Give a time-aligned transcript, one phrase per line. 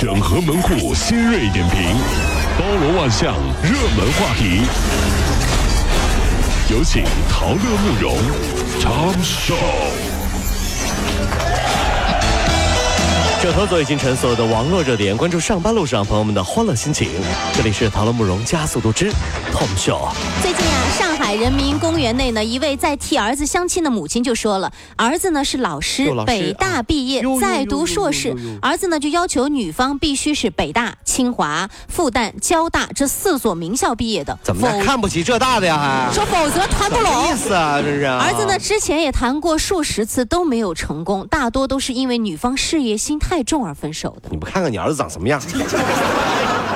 [0.00, 1.82] 整合门户新锐点评，
[2.56, 4.62] 包罗万象，热门话题。
[6.70, 8.16] 有请陶乐慕容
[8.78, 9.56] 长寿。
[13.42, 17.08] 整合最近陈所有的网络热点，关注上班路上朋友们的欢乐心情。
[17.54, 19.10] 这里是陶乐慕容加速度之
[19.50, 20.08] Tom Show。
[20.42, 36.08] 最近啊，上海人民公园内呢，一位在替儿子相亲的母亲就说了，儿子呢是老师老，师北大毕业在读硕士儿子呢就要求女方必须是北大、清华、复旦、交大这四所名校毕业的，怎么看不起浙大的呀？
[36.08, 37.36] 还说否则谈不什么意拢。
[37.36, 37.80] 思啊？
[37.82, 44.28] 这是啊儿子呢，之前也谈过数十次都没有成功，大多都是因为女方事业心太重而分手的。
[44.30, 45.40] 你不看看你儿子长什么样？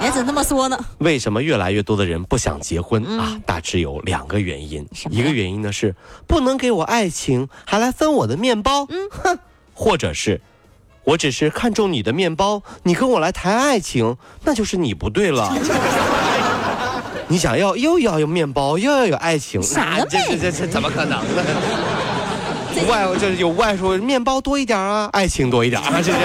[0.00, 0.78] 你 怎么那么说呢？
[0.98, 3.38] 为什么越来越多的人不想结婚、啊？
[3.46, 4.86] 大致有两个原因。
[5.10, 5.94] 一个原因呢是
[6.26, 8.86] 不能给我爱情，还来分我的面包。
[8.88, 9.38] 嗯，哼，
[9.74, 10.40] 或者是。
[11.04, 15.56] 我只是看中你的面包，你跟我来谈爱情，那就是你不对了。
[17.28, 21.42] 你想要又要有面包，又要有爱情，那想得美这这这这怎么可能 呢？
[22.88, 26.22] 外就是有外说面包多一点啊，爱情多一点啊，是这样。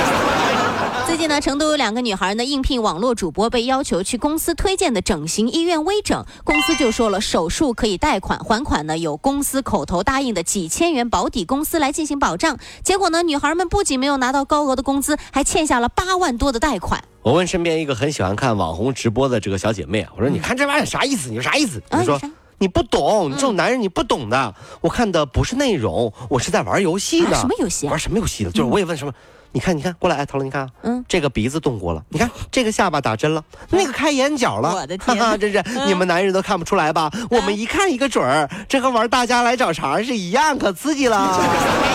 [1.05, 12.57] 最近呢，成都有两个女孩呢应聘网络主播，被要求去公司推荐的整形医院微整，公司就说了手术可以贷款，还款呢有公司口头答应的几千元保底，公司来进行保障。
[12.83, 17.03] 结果呢，女孩们不仅没有拿到高额的工资，还欠下了八万多的贷款。
[17.21, 21.29] 我问身边一个很喜欢看网红直播的这个小姐妹啊，我说：“你看这玩意儿啥意思？
[21.29, 22.19] 你说啥意思？”啊啥
[22.61, 24.53] ：“你不懂，你这种男人你不懂的。
[24.81, 27.35] 我看的不是内容，我是在玩游戏呢。
[27.35, 28.51] 啊什么游戏啊玩什么游戏的？
[28.51, 29.11] 就是我也问什么。
[29.53, 37.11] 你看，你看，过来，哎，陶乐，你看啊，嗯这个鼻子动过了，你看这个下巴打针了，那个开眼角了，我的天哈哈，真是你们男人都看不出来吧？
[37.31, 41.37] 我们一看一个准儿，这和玩大家来找茬是一样，可刺激了。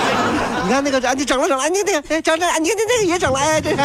[0.67, 3.77] 你看那个，哎，你整了整了，哎，你那个，哎，整整，哎，你看那个也整了，哎，这是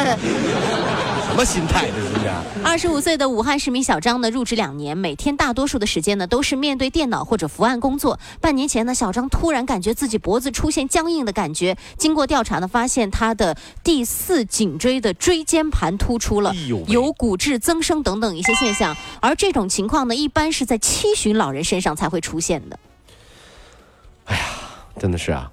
[1.32, 1.90] 什么心态？
[1.90, 2.30] 这是不是？
[2.62, 8.20] 二十五岁的武汉市民小张呢，入职两年，每天大多数的时间呢都是面对电脑或者伏案工作。
[8.42, 16.54] 半年前呢，小张突然感觉自己脖子出现僵硬的感觉，经过调查呢，发现他的第四颈椎的椎间盘突出了
[16.90, 18.94] 有骨质增生等等一些现象。
[19.22, 22.78] 而这种情况呢，一般是在七旬老人身上才会出现的。
[24.26, 24.44] 哎呀
[25.00, 25.50] 真的是啊，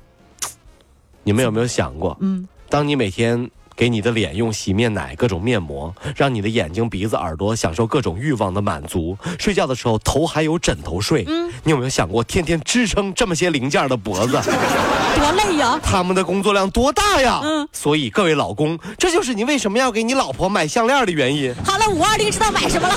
[1.22, 14.32] 你们有没有想过，嗯，当你每天给你的脸用洗面奶、各种面膜，让你的眼睛、鼻子、耳朵享受各种欲望的满足，睡觉的时候头还有枕头睡，嗯，你有没有想过，天天支撑这么些零件的脖子，
[15.14, 15.78] 多累呀！
[15.80, 17.40] 他们的工作量多大呀？
[17.44, 22.96] 嗯，所以各位老公，这就是你为什么要给你老婆买项链的原因，好了，五二零知道买什么了？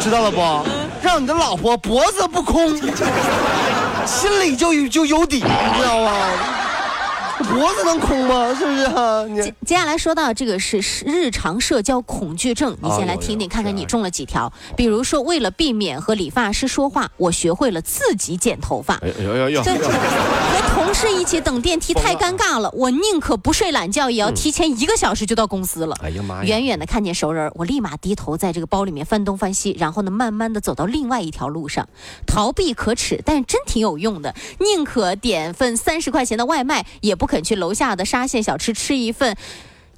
[0.00, 0.40] 知道了不？
[1.00, 2.76] 让你的老婆脖子不空，
[4.04, 6.59] 心里就就有底，你知道吗？
[7.44, 8.54] 脖子能空吗？
[8.54, 9.24] 是不是啊？
[9.26, 14.52] 你接接下来说到这个是日常社交恐惧症，你先来听听，看看你中了几条。
[14.76, 18.94] 比如说，为了避免和理发师说话，我学会了自己剪头发。
[18.96, 19.62] 哎呦呦呦！
[19.62, 19.90] 这和
[20.74, 25.96] 同事一起等电梯太尴尬了，我宁可不睡懒觉，也要提前一个小时就到公司了。
[26.02, 26.44] 哎呀妈呀！
[26.44, 31.88] 远远的看见熟人，我立马低头在这个包里面翻东翻西，然后呢，慢慢的走到另外一条路上。
[32.26, 34.34] 逃避可耻，但是真挺有用的。
[34.58, 39.36] 宁可点份三十块钱的外卖，也不肯去楼下的沙县小吃吃一份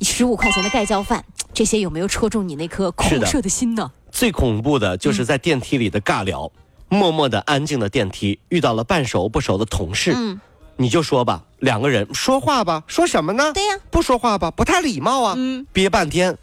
[0.02, 1.24] 十五块钱的盖浇饭。
[1.54, 3.90] 这些有没有戳中你那颗是空的心呢？
[4.10, 6.50] 最恐怖的就是在电梯里的尬聊，
[6.88, 10.40] 默默的安静的电梯，遇到了半熟不熟的同事，嗯，
[10.76, 13.52] 你就说吧，两个人说话吧，说什么呢？
[13.52, 15.34] 对呀不说话吧，不太礼貌啊。
[15.36, 16.36] 嗯，憋半天，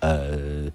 [0.00, 0.70] 呃，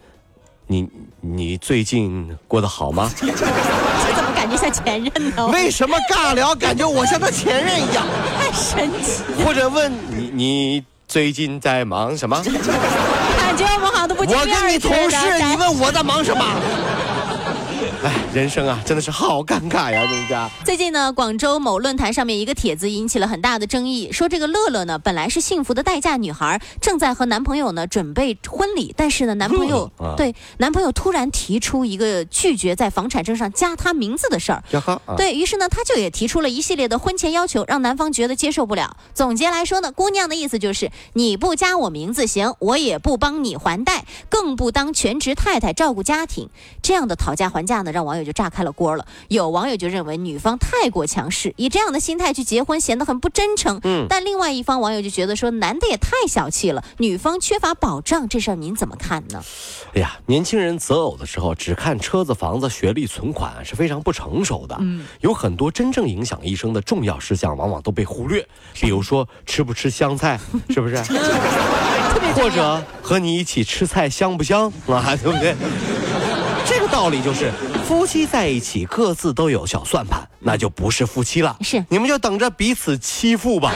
[0.67, 0.87] 你
[1.21, 3.11] 你最近过得好吗？
[3.15, 3.27] 这
[4.15, 5.45] 怎么感觉像前任呢？
[5.53, 8.05] 为什么尬聊感觉我像他前任一样？
[8.39, 12.41] 太神奇，或者问你你最近在忙什么？
[12.43, 16.43] 感觉我们好像都不见我面跟你同事，你问我在忙什么？
[18.05, 20.47] 哎，人生啊，真的是好尴尬呀，这家。
[20.63, 34.63] 最近呢，广州某论坛上面一个帖子引起了很大的争议，说这个乐乐呢本来是幸福的待嫁女孩，正在和男朋友呢准备婚礼，但是呢男朋友、对男朋友突然提出一个拒绝在房产证上加她名字的事儿。
[34.85, 38.97] 啊对于是呢，他就也提出了一系列的婚前要求，让男方觉得接受不了。
[39.15, 46.51] 总结来说呢，姑娘的意思就是你不加我名字行，我也不帮你还贷，更不当全职太太照顾家庭。
[46.83, 49.07] 这样的讨价还价呢，让网友就炸开了锅了。
[49.29, 53.79] 有网友就认为女方太过强势，以这样的心态去结婚显得很不真诚。
[53.85, 59.41] 嗯但另外一方网友就觉得说，男的也太小气了，女方缺乏保障，这事儿您怎么看呢？
[59.93, 64.75] 哎呀，年轻人择偶的时候只看车子、房子、学历、存款是非常不成熟的。
[64.81, 68.45] 嗯，有很多真正影响一生的重要事项，往往都被忽略。
[68.73, 70.37] 比如说吃不吃香菜，
[70.69, 70.97] 是不是？
[72.35, 75.15] 或者和你一起吃菜香不香啊？
[75.15, 75.55] 对不对？
[76.95, 77.51] 这个道理就是，
[77.85, 81.57] 夫妻在一起各自都有小算盘，那就不是夫妻了。
[81.59, 83.73] 是你们就等着彼此欺负吧。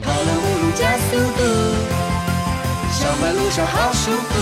[0.00, 1.44] 跑了五路加速度，
[2.90, 4.41] 上班路上好舒服。